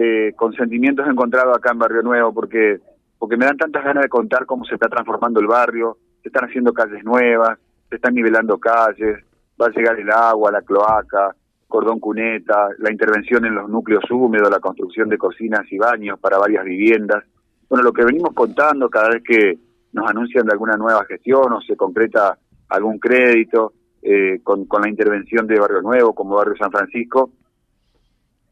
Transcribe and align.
eh, 0.00 0.32
con 0.36 0.52
sentimientos 0.52 1.08
encontrados 1.08 1.56
acá 1.56 1.72
en 1.72 1.78
Barrio 1.80 2.02
Nuevo, 2.02 2.32
porque, 2.32 2.78
porque 3.18 3.36
me 3.36 3.46
dan 3.46 3.56
tantas 3.56 3.82
ganas 3.82 4.04
de 4.04 4.08
contar 4.08 4.46
cómo 4.46 4.64
se 4.64 4.74
está 4.74 4.88
transformando 4.88 5.40
el 5.40 5.48
barrio, 5.48 5.98
se 6.22 6.28
están 6.28 6.44
haciendo 6.44 6.72
calles 6.72 7.02
nuevas, 7.02 7.58
se 7.88 7.96
están 7.96 8.14
nivelando 8.14 8.58
calles, 8.58 9.18
va 9.60 9.66
a 9.66 9.70
llegar 9.70 9.98
el 9.98 10.08
agua, 10.08 10.52
la 10.52 10.62
cloaca, 10.62 11.34
cordón 11.66 11.98
cuneta, 11.98 12.68
la 12.78 12.92
intervención 12.92 13.44
en 13.44 13.56
los 13.56 13.68
núcleos 13.68 14.08
húmedos, 14.08 14.48
la 14.48 14.60
construcción 14.60 15.08
de 15.08 15.18
cocinas 15.18 15.66
y 15.72 15.78
baños 15.78 16.20
para 16.20 16.38
varias 16.38 16.64
viviendas. 16.64 17.24
Bueno, 17.68 17.82
lo 17.82 17.92
que 17.92 18.04
venimos 18.04 18.32
contando 18.34 18.88
cada 18.88 19.08
vez 19.08 19.24
que 19.24 19.58
nos 19.94 20.08
anuncian 20.08 20.46
de 20.46 20.52
alguna 20.52 20.76
nueva 20.76 21.04
gestión 21.06 21.52
o 21.52 21.60
se 21.60 21.76
concreta 21.76 22.38
algún 22.68 23.00
crédito 23.00 23.72
eh, 24.00 24.38
con, 24.44 24.66
con 24.66 24.82
la 24.82 24.88
intervención 24.88 25.44
de 25.48 25.58
Barrio 25.58 25.82
Nuevo 25.82 26.14
como 26.14 26.36
Barrio 26.36 26.54
San 26.56 26.70
Francisco, 26.70 27.32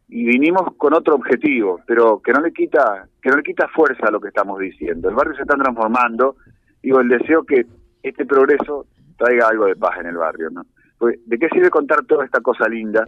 y 0.09 0.25
vinimos 0.25 0.75
con 0.77 0.95
otro 0.95 1.17
objetivo, 1.17 1.81
pero 1.87 2.21
que 2.21 2.33
no 2.33 2.41
le 2.41 2.53
quita 2.53 3.09
que 3.21 3.31
no 3.31 3.37
le 3.37 3.43
quita 3.43 3.69
fuerza 3.69 4.07
a 4.07 4.11
lo 4.11 4.21
que 4.21 4.29
estamos 4.29 4.59
diciendo. 4.61 5.09
El 5.09 5.17
barrio 5.17 5.35
se 5.35 5.43
está 5.43 5.57
transformando, 5.57 6.37
digo, 6.83 7.01
el 7.01 7.09
deseo 7.09 7.45
que 7.45 7.67
este 8.03 8.25
progreso 8.25 8.87
traiga 9.17 9.49
algo 9.49 9.67
de 9.67 9.75
paz 9.75 9.99
en 9.99 10.07
el 10.07 10.17
barrio, 10.17 10.51
¿no? 10.51 10.63
Pues, 10.99 11.19
¿de 11.27 11.39
qué 11.39 11.49
sirve 11.49 11.71
contar 11.71 12.05
toda 12.05 12.25
esta 12.25 12.41
cosa 12.41 12.69
linda, 12.69 13.07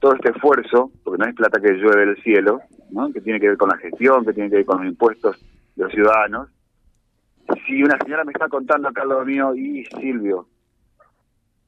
todo 0.00 0.14
este 0.14 0.30
esfuerzo, 0.30 0.90
porque 1.04 1.22
no 1.22 1.28
es 1.28 1.34
plata 1.34 1.60
que 1.60 1.72
llueve 1.74 2.06
del 2.06 2.22
cielo, 2.22 2.60
¿no? 2.90 3.12
Que 3.12 3.20
tiene 3.20 3.38
que 3.38 3.48
ver 3.48 3.56
con 3.56 3.68
la 3.68 3.78
gestión, 3.78 4.24
que 4.24 4.32
tiene 4.32 4.50
que 4.50 4.56
ver 4.56 4.66
con 4.66 4.78
los 4.78 4.86
impuestos 4.86 5.40
de 5.76 5.84
los 5.84 5.92
ciudadanos. 5.92 6.48
Si 7.66 7.82
una 7.82 7.96
señora 7.98 8.24
me 8.24 8.32
está 8.32 8.48
contando 8.48 8.88
acá 8.88 9.04
lo 9.04 9.24
mío, 9.24 9.54
y 9.54 9.84
Silvio, 9.84 10.48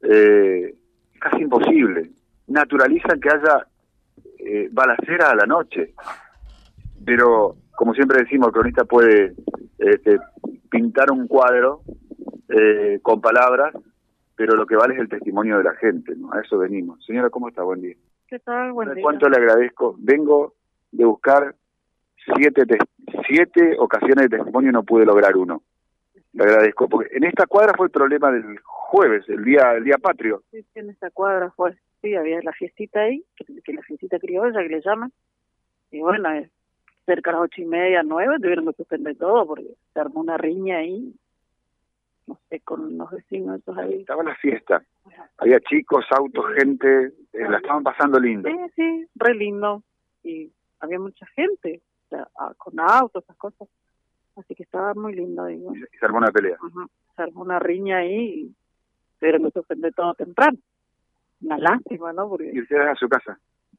eh, 0.02 0.74
es 1.14 1.20
casi 1.20 1.42
imposible. 1.42 2.10
Naturalizan 2.48 3.20
que 3.20 3.28
haya 3.30 3.66
eh, 4.46 4.68
balacera 4.70 5.30
a 5.30 5.34
la 5.34 5.44
noche. 5.44 5.94
Pero, 7.04 7.56
como 7.74 7.94
siempre 7.94 8.22
decimos, 8.22 8.48
el 8.48 8.52
cronista 8.52 8.84
puede 8.84 9.34
este, 9.78 10.18
pintar 10.70 11.10
un 11.10 11.26
cuadro 11.26 11.82
eh, 12.48 13.00
con 13.02 13.20
palabras, 13.20 13.74
pero 14.36 14.54
lo 14.54 14.66
que 14.66 14.76
vale 14.76 14.94
es 14.94 15.00
el 15.00 15.08
testimonio 15.08 15.58
de 15.58 15.64
la 15.64 15.74
gente, 15.74 16.14
¿no? 16.16 16.32
A 16.32 16.40
eso 16.40 16.58
venimos. 16.58 17.04
Señora, 17.04 17.30
¿cómo 17.30 17.48
está? 17.48 17.62
Buen 17.62 17.82
día. 17.82 17.96
¿Qué 18.28 18.38
tal? 18.38 18.72
Buen 18.72 18.94
día. 18.94 19.02
¿Cuánto 19.02 19.28
le 19.28 19.36
agradezco? 19.36 19.96
Vengo 19.98 20.54
de 20.92 21.04
buscar 21.04 21.54
siete, 22.34 22.62
siete 23.28 23.76
ocasiones 23.78 24.28
de 24.28 24.36
testimonio 24.36 24.70
y 24.70 24.72
no 24.72 24.84
pude 24.84 25.04
lograr 25.04 25.36
uno. 25.36 25.62
Le 26.32 26.44
agradezco, 26.44 26.88
porque 26.88 27.16
en 27.16 27.24
esta 27.24 27.46
cuadra 27.46 27.72
fue 27.76 27.86
el 27.86 27.92
problema 27.92 28.30
del 28.30 28.58
jueves, 28.62 29.28
el 29.28 29.42
día 29.42 29.72
el 29.72 29.84
día 29.84 29.96
patrio. 29.98 30.42
Sí, 30.50 30.64
en 30.74 30.90
esta 30.90 31.10
cuadra 31.10 31.50
fue 31.50 31.74
sí, 32.02 32.14
había 32.14 32.40
la 32.42 32.52
fiestita 32.52 33.00
ahí, 33.00 33.24
que, 33.66 33.72
la 33.72 33.82
fiestita 33.82 34.18
criolla 34.18 34.62
que 34.62 34.68
le 34.68 34.80
llaman, 34.80 35.12
y 35.90 36.00
bueno, 36.00 36.28
cerca 37.04 37.30
de 37.30 37.36
las 37.36 37.44
ocho 37.44 37.62
y 37.62 37.66
media, 37.66 38.02
nueve, 38.02 38.36
tuvieron 38.40 38.66
que 38.66 38.72
suspender 38.74 39.16
todo 39.16 39.46
porque 39.46 39.66
se 39.92 40.00
armó 40.00 40.20
una 40.20 40.36
riña 40.36 40.78
ahí, 40.78 41.14
no 42.26 42.38
sé, 42.48 42.60
con 42.60 42.96
los 42.96 43.10
vecinos 43.10 43.60
esos 43.60 43.76
ahí. 43.76 44.00
Estaba 44.00 44.22
la 44.22 44.34
fiesta, 44.36 44.82
había 45.38 45.60
chicos, 45.60 46.04
autos, 46.10 46.44
gente, 46.56 47.12
eh, 47.32 47.48
la 47.48 47.58
estaban 47.58 47.82
pasando 47.82 48.18
lindo. 48.18 48.48
Sí, 48.48 48.56
sí, 48.76 49.08
re 49.14 49.34
lindo, 49.34 49.82
y 50.22 50.50
había 50.80 50.98
mucha 50.98 51.26
gente, 51.26 51.80
o 52.06 52.08
sea, 52.08 52.28
con 52.56 52.78
autos, 52.80 53.24
esas 53.24 53.36
cosas, 53.36 53.68
así 54.36 54.54
que 54.54 54.62
estaba 54.62 54.94
muy 54.94 55.14
lindo. 55.14 55.48
Y, 55.50 55.60
se 55.98 56.04
armó 56.06 56.18
una 56.18 56.30
pelea. 56.30 56.56
Se 57.16 57.22
armó 57.22 57.42
una 57.42 57.58
riña 57.58 57.98
ahí 57.98 58.46
y 58.46 58.54
tuvieron 59.18 59.44
que 59.44 59.50
suspender 59.50 59.92
todo 59.94 60.14
temprano 60.14 60.58
una 61.40 61.58
lástima, 61.58 62.12
¿no? 62.12 62.28
Porque... 62.28 62.50
¿Y 62.52 62.60
ustedes 62.60 62.86
a 62.86 62.94
su 62.94 63.08
casa? 63.08 63.38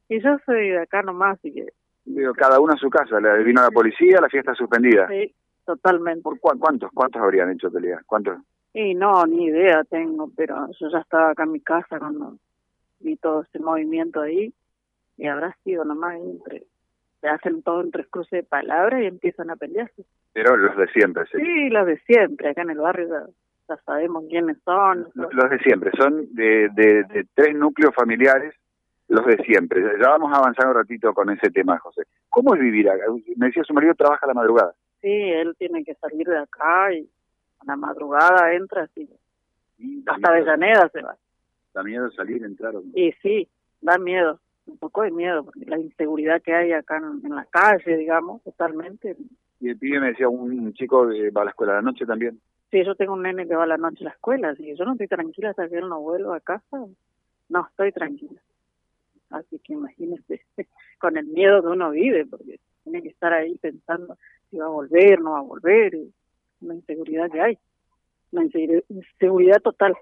Y 0.10 0.22
yo 0.22 0.38
soy 0.46 0.70
de 0.70 0.80
acá 0.80 1.02
nomás, 1.02 1.38
así 1.38 1.54
que... 1.54 1.68
Digo, 2.06 2.34
cada 2.34 2.60
uno 2.60 2.74
a 2.74 2.78
su 2.78 2.90
casa, 2.90 3.20
le 3.20 3.44
vino 3.44 3.62
la 3.62 3.70
policía, 3.70 4.22
la 4.22 4.30
fiesta 4.30 4.54
suspendida. 4.56 5.08
Sí, 5.10 5.34
totalmente. 5.66 6.22
¿Por 6.22 6.40
cuántos? 6.40 6.90
¿Cuántos 6.94 7.22
habrían 7.22 7.52
hecho 7.52 7.70
pelea? 7.70 8.02
¿Cuántos? 8.06 8.38
Y 8.74 8.94
no, 8.94 9.26
ni 9.26 9.46
idea 9.46 9.84
tengo, 9.84 10.32
pero 10.36 10.68
yo 10.80 10.90
ya 10.90 11.00
estaba 11.00 11.32
acá 11.32 11.44
en 11.44 11.52
mi 11.52 11.60
casa 11.60 12.00
cuando 12.00 12.38
vi 13.00 13.18
todo 13.18 13.42
ese 13.42 13.60
movimiento 13.60 14.22
ahí, 14.22 14.54
y 15.18 15.28
habrá 15.28 15.56
sido 15.64 15.84
nomás 15.84 16.16
entre... 16.16 16.64
Se 17.20 17.28
hacen 17.28 17.64
todo 17.64 17.84
tres 17.92 18.06
cruces 18.12 18.32
de 18.32 18.44
palabras 18.44 19.02
y 19.02 19.08
empiezan 19.08 19.50
a 19.50 19.56
pelearse. 19.56 20.06
Pero 20.34 20.56
los 20.56 20.78
de 20.78 20.88
siempre, 20.90 21.24
sí. 21.32 21.40
Sí, 21.40 21.70
los 21.70 21.88
de 21.88 21.98
siempre, 22.02 22.50
acá 22.50 22.62
en 22.62 22.70
el 22.70 22.78
barrio 22.78 23.08
ya 23.68 23.78
sabemos 23.86 24.26
quiénes 24.30 24.58
son. 24.64 25.08
Los 25.14 25.50
de 25.50 25.60
siempre, 25.60 25.92
son 25.98 26.34
de, 26.34 26.70
de, 26.74 27.26
tres 27.34 27.56
núcleos 27.56 27.94
familiares, 27.96 28.54
los 29.08 29.26
de 29.26 29.38
siempre. 29.44 29.82
Ya 30.02 30.10
vamos 30.10 30.32
a 30.34 30.38
avanzar 30.38 30.68
un 30.68 30.76
ratito 30.76 31.14
con 31.14 31.30
ese 31.30 31.50
tema, 31.50 31.80
José. 31.80 32.04
¿Cómo 32.30 32.56
es 32.56 32.62
vivir 32.62 32.90
acá? 32.90 33.06
Me 33.36 33.48
decía, 33.48 33.64
su 33.64 33.74
marido 33.74 33.94
trabaja 33.96 34.26
a 34.26 34.28
la 34.28 34.34
madrugada. 34.34 34.74
Sí, 35.02 35.10
él 35.12 35.56
tiene 35.58 35.84
que 35.84 35.96
salir 35.96 36.28
de 36.28 36.40
acá 36.40 36.94
y 36.94 37.10
a 37.60 37.66
la 37.66 37.76
madrugada 37.76 38.54
entra 38.54 38.84
así. 38.84 39.10
Hasta 40.06 40.30
Avellaneda 40.30 40.90
se 40.90 41.02
va. 41.02 41.16
Da 41.74 41.84
miedo 41.84 42.10
salir, 42.12 42.44
entrar. 42.44 42.74
Y 42.96 43.12
sí, 43.22 43.48
da 43.82 43.98
miedo, 43.98 44.40
un 44.66 44.78
poco 44.78 45.04
de 45.04 45.12
miedo, 45.12 45.44
porque 45.44 45.66
la 45.66 45.78
inseguridad 45.78 46.42
que 46.42 46.54
hay 46.54 46.72
acá 46.72 46.98
en, 46.98 47.36
la 47.36 47.46
calle, 47.46 47.96
digamos, 47.98 48.42
totalmente. 48.44 49.16
Y 49.60 49.70
el 49.70 49.78
pibe 49.78 50.00
me 50.00 50.08
decía, 50.08 50.28
un 50.28 50.74
chico 50.74 51.08
que 51.10 51.30
va 51.30 51.42
a 51.42 51.46
la 51.46 51.52
escuela 51.52 51.74
de 51.74 51.78
la 51.80 51.84
noche 51.84 52.06
también. 52.06 52.40
Sí, 52.72 52.84
yo 52.84 52.96
tengo 52.96 53.14
un 53.14 53.22
nene 53.22 53.48
que 53.48 53.56
va 53.56 53.64
a 53.64 53.68
la 53.68 53.78
noche 53.78 54.00
a 54.02 54.06
la 54.06 54.12
escuela, 54.12 54.50
así 54.50 54.64
que 54.64 54.76
yo 54.76 54.86
no 54.86 54.94
estoy 54.94 55.08
tranquila 55.08 55.52
hasta 55.52 55.70
que 55.70 55.78
él 55.78 55.88
no 55.88 56.02
vuelva 56.02 56.36
a 56.36 56.42
casa. 56.42 56.86
No 57.50 57.68
estoy 57.70 57.92
tranquila. 57.92 58.42
Así 59.30 59.60
que 59.60 59.74
imagínese 59.74 60.42
con 61.00 61.18
el 61.18 61.26
miedo 61.28 61.62
que 61.62 61.68
uno 61.68 61.92
vive, 61.92 62.26
porque 62.26 62.60
tiene 62.84 63.02
que 63.02 63.10
estar 63.10 63.34
ahí 63.34 63.58
pensando 63.58 64.18
si 64.50 64.58
va 64.58 64.66
a 64.66 64.70
volver, 64.70 65.20
no 65.22 65.32
va 65.32 65.40
a 65.40 65.44
volver, 65.44 65.94
y 65.94 66.14
una 66.62 66.76
inseguridad 66.76 67.30
que 67.30 67.42
hay, 67.42 67.58
una 68.32 68.44
inseguridad 68.44 69.62
total. 69.62 69.96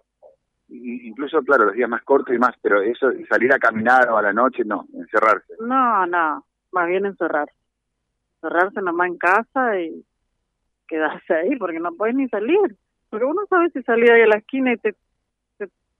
incluso, 0.69 1.41
claro, 1.41 1.65
los 1.65 1.75
días 1.75 1.89
más 1.89 2.03
cortos 2.03 2.35
y 2.35 2.39
más, 2.39 2.55
pero 2.61 2.81
eso, 2.81 3.11
salir 3.29 3.53
a 3.53 3.59
caminar 3.59 4.09
o 4.09 4.17
a 4.17 4.21
la 4.21 4.33
noche, 4.33 4.63
no, 4.65 4.85
encerrarse. 4.93 5.53
No, 5.59 6.05
no, 6.05 6.45
más 6.71 6.87
bien 6.87 7.05
encerrarse. 7.05 7.55
Encerrarse 8.35 8.81
nomás 8.81 9.07
en 9.07 9.17
casa 9.17 9.79
y 9.79 10.05
quedarse 10.87 11.33
ahí 11.33 11.55
porque 11.57 11.79
no 11.79 11.93
puedes 11.93 12.15
ni 12.15 12.27
salir. 12.29 12.75
Porque 13.09 13.25
uno 13.25 13.41
sabe 13.49 13.69
si 13.71 13.81
salía 13.83 14.13
ahí 14.13 14.21
a 14.21 14.27
la 14.27 14.37
esquina 14.37 14.73
y 14.73 14.77
te, 14.77 14.95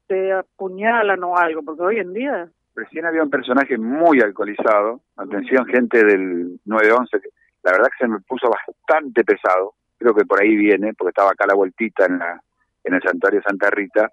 te, 0.07 0.33
apuñalan 0.33 1.23
o 1.23 1.37
algo, 1.37 1.63
porque 1.63 1.81
hoy 1.81 1.99
en 1.99 2.13
día... 2.13 2.49
Recién 2.75 3.05
había 3.05 3.23
un 3.23 3.29
personaje 3.29 3.77
muy 3.77 4.19
alcoholizado, 4.19 5.01
atención 5.15 5.65
gente 5.65 6.03
del 6.03 6.59
911, 6.65 7.29
la 7.63 7.71
verdad 7.71 7.87
que 7.87 8.05
se 8.05 8.07
me 8.09 8.19
puso 8.19 8.49
bastante 8.49 9.23
pesado, 9.23 9.73
creo 9.97 10.13
que 10.13 10.25
por 10.25 10.41
ahí 10.41 10.55
viene, 10.55 10.93
porque 10.93 11.09
estaba 11.09 11.31
acá 11.31 11.45
la 11.47 11.55
vueltita 11.55 12.05
en 12.05 12.19
la 12.19 12.41
en 12.83 12.93
el 12.93 13.01
santuario 13.01 13.41
Santa 13.41 13.71
Rita, 13.71 14.11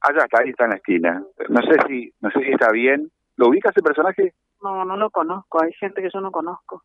allá 0.00 0.24
está, 0.24 0.40
ahí 0.40 0.50
está 0.50 0.64
en 0.64 0.70
la 0.70 0.76
esquina, 0.76 1.22
no 1.48 1.60
sé 1.62 1.76
si 1.86 2.12
no 2.20 2.30
sé 2.30 2.40
si 2.40 2.52
está 2.52 2.70
bien, 2.70 3.10
¿lo 3.36 3.48
ubica 3.48 3.70
ese 3.70 3.82
personaje? 3.82 4.32
No, 4.62 4.84
no 4.84 4.96
lo 4.96 5.10
conozco, 5.10 5.62
hay 5.62 5.72
gente 5.74 6.00
que 6.00 6.08
yo 6.12 6.20
no 6.20 6.30
conozco. 6.30 6.82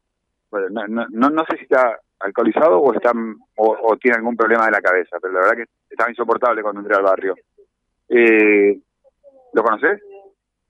Bueno, 0.50 0.68
no, 0.88 1.06
no, 1.08 1.30
no 1.30 1.46
sé 1.50 1.56
si 1.58 1.64
está 1.64 1.98
alcoholizado 2.20 2.80
o 2.80 2.94
están 2.94 3.38
o, 3.56 3.96
tiene 3.98 4.18
algún 4.18 4.36
problema 4.36 4.66
de 4.66 4.72
la 4.72 4.82
cabeza, 4.82 5.18
pero 5.22 5.34
la 5.34 5.40
verdad 5.42 5.56
que 5.56 5.66
estaba 5.90 6.10
insoportable 6.10 6.62
cuando 6.62 6.82
entré 6.82 6.96
al 6.96 7.04
barrio. 7.04 7.36
Eh, 8.10 8.78
¿Lo 9.54 9.64
conoces? 9.64 10.02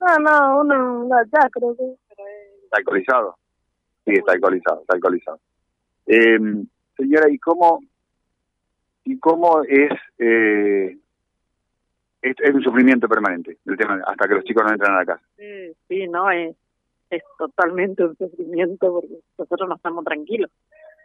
No, 0.02 0.18
no, 0.20 0.62
uno 0.62 1.16
ya 1.32 1.50
creo 1.50 1.76
que... 1.76 1.84
¿Está 2.64 2.78
alcoholizado? 2.78 3.38
Sí, 4.06 4.14
está 4.14 4.34
alcoholizado, 4.34 4.82
está 4.82 4.96
alcoholizado. 4.96 5.40
Eh, 6.08 6.40
señora, 6.98 7.30
¿y 7.30 7.38
cómo, 7.38 7.80
y 9.04 9.20
cómo 9.20 9.62
es, 9.64 9.92
eh, 10.18 10.98
es, 12.22 12.54
un 12.54 12.64
sufrimiento 12.64 13.08
permanente 13.08 13.58
el 13.66 13.78
tema 13.78 14.02
hasta 14.06 14.28
que 14.28 14.36
los 14.36 14.44
chicos 14.44 14.64
no 14.66 14.72
entran 14.72 14.96
a 14.96 15.00
la 15.00 15.06
casa? 15.06 15.24
Sí, 15.38 15.74
sí, 15.88 16.08
no, 16.08 16.32
es, 16.32 16.56
es 17.12 17.24
totalmente 17.38 18.04
un 18.04 18.18
sufrimiento 18.18 18.92
porque 18.92 19.20
nosotros 19.38 19.70
no 19.70 19.76
estamos 19.76 20.04
tranquilos 20.04 20.50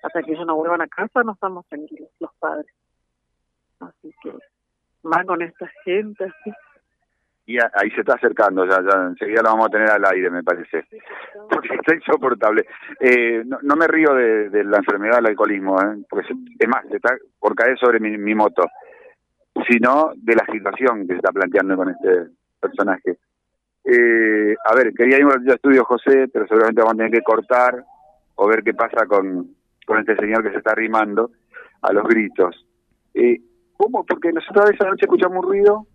hasta 0.02 0.22
que 0.22 0.32
ellos 0.32 0.46
no 0.46 0.56
vuelvan 0.56 0.82
a 0.82 0.88
casa 0.88 1.22
no 1.22 1.32
estamos 1.32 1.66
tranquilos 1.66 2.08
los 2.20 2.32
padres. 2.34 2.72
Así 3.81 4.14
que 4.22 4.32
más 5.02 5.25
con 5.26 5.42
esta 5.42 5.70
gente 5.84 6.25
así. 6.25 6.50
Y 7.48 7.58
ahí 7.58 7.90
se 7.94 8.00
está 8.00 8.14
acercando, 8.14 8.66
ya, 8.66 8.82
ya 8.82 9.06
enseguida 9.06 9.40
lo 9.43 9.50
vamos 9.50 9.66
a 9.66 9.70
tener 9.70 9.88
al 9.88 10.04
aire, 10.04 10.31
me 10.31 10.43
parece. 10.43 10.84
Porque 11.48 11.76
está 11.76 11.94
insoportable. 11.94 12.66
Eh, 12.98 13.44
no, 13.44 13.76
me 13.76 13.87
río 13.87 14.14
de, 14.14 14.64
la 14.64 14.78
enfermedad 14.78 15.16
del 15.19 15.26
alcoholismo, 15.26 15.81
¿eh? 15.81 16.04
porque 16.10 16.26
es 16.58 16.69
más, 16.69 16.84
está 16.90 17.16
por 17.38 17.54
caer 17.54 17.78
sobre 17.78 18.00
mi, 18.00 18.34
moto, 18.34 18.64
sino 19.69 20.10
de 20.16 20.34
la 20.34 20.44
situación 20.46 21.06
que 21.06 21.12
se 21.12 21.19
está 21.19 21.31
planteando 21.31 21.76
con 21.76 21.90
este 21.90 22.31
personaje. 22.58 23.16
Eh, 23.84 24.56
a 24.64 24.75
ver, 24.75 24.92
quería 24.92 25.19
ir 25.19 25.26
a 25.26 25.54
estudio 25.54 25.84
José, 25.84 26.26
pero 26.32 26.49
seguramente 26.49 26.81
vamos 26.81 26.94
a 26.94 26.96
tener 26.96 27.12
que 27.12 27.22
cortar 27.22 27.84
o 28.34 28.49
ver 28.49 28.64
qué 28.64 28.75
pasa 28.75 29.06
con, 29.06 29.54
con 29.87 30.00
este 30.00 30.16
señor 30.16 30.42
que 30.42 30.50
se 30.50 30.58
está 30.58 30.72
arrimando 30.72 31.31
a 31.82 31.92
los 31.92 32.04
gritos. 32.08 32.66
Eh, 33.14 33.40
¿Cómo? 33.76 34.04
Porque 34.04 34.32
nosotros 34.32 34.69
a 34.69 34.75
esa 34.75 34.84
noche 34.87 35.04
escuchamos 35.04 35.44
un 35.44 35.50
ruido, 35.52 35.87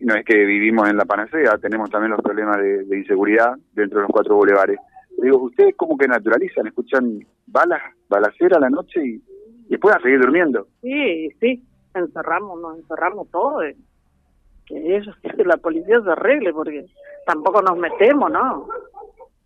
no 0.00 0.14
es 0.14 0.24
que 0.24 0.44
vivimos 0.44 0.88
en 0.88 0.96
la 0.96 1.04
panacea, 1.04 1.58
tenemos 1.58 1.90
también 1.90 2.12
los 2.12 2.22
problemas 2.22 2.56
de, 2.58 2.98
inseguridad 2.98 3.56
dentro 3.72 3.98
de 3.98 4.02
los 4.04 4.12
cuatro 4.12 4.36
bulevares, 4.36 4.78
Digo, 5.18 5.36
¿ustedes 5.38 5.74
cómo 5.76 5.98
que 5.98 6.08
naturalizan? 6.08 6.66
¿Escuchan 6.66 7.20
balas, 7.46 7.82
balacera 8.08 8.56
a 8.56 8.60
la 8.60 8.70
noche 8.70 9.04
y, 9.04 9.22
después 9.68 9.94
a 9.94 10.00
seguir 10.00 10.18
durmiendo? 10.20 10.66
Sí, 10.80 11.28
sí, 11.40 11.62
encerramos, 11.94 12.58
nos 12.60 12.78
encerramos 12.78 13.30
todo. 13.30 13.62
Eh. 13.62 13.76
Que 14.64 14.96
ellos, 14.96 15.14
que 15.20 15.44
la 15.44 15.58
policía 15.58 16.00
se 16.00 16.10
arregle, 16.10 16.52
porque 16.54 16.86
tampoco 17.26 17.60
nos 17.60 17.76
metemos, 17.76 18.30
¿no? 18.30 18.68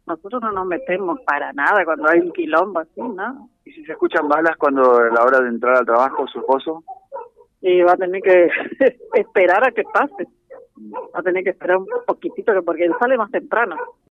Nosotros 0.06 0.42
no 0.42 0.52
nos 0.52 0.66
metemos 0.66 1.18
para 1.22 1.52
nada 1.54 1.84
cuando 1.84 2.08
hay 2.08 2.20
un 2.20 2.32
quilombo 2.32 2.80
así, 2.80 3.00
¿no? 3.00 3.48
¿Y 3.64 3.72
si 3.72 3.84
se 3.84 3.92
escuchan 3.92 4.28
balas 4.28 4.56
cuando 4.58 4.98
a 4.98 5.10
la 5.10 5.24
hora 5.24 5.40
de 5.40 5.48
entrar 5.48 5.76
al 5.78 5.86
trabajo 5.86 6.26
su 6.28 6.40
esposo? 6.40 6.84
Y 7.62 7.80
va 7.80 7.92
a 7.92 7.96
tener 7.96 8.20
que 8.20 8.48
esperar 9.14 9.66
a 9.66 9.72
que 9.72 9.82
pase. 9.84 10.28
Va 11.14 11.20
a 11.20 11.22
tener 11.22 11.44
que 11.44 11.50
esperar 11.50 11.78
un 11.78 11.86
poquitito 12.06 12.52
porque 12.62 12.84
él 12.84 12.92
sale 12.98 13.16
más 13.16 13.30
temprano. 13.30 13.76